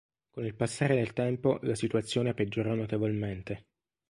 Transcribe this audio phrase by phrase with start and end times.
[0.31, 3.67] Con il passare del tempo, la situazione peggiorò notevolmente.